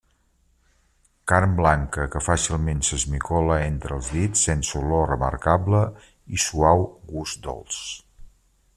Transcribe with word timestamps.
Carn 1.31 1.51
blanca, 1.59 2.05
que 2.15 2.21
fàcilment 2.29 2.81
s'esmicola 2.87 3.59
entre 3.67 3.95
els 3.99 4.09
dits, 4.15 4.47
sense 4.49 4.75
olor 4.83 5.07
remarcable 5.15 5.83
i 6.39 6.43
suau 6.49 6.87
gust 7.15 7.47
dolç. 7.51 7.83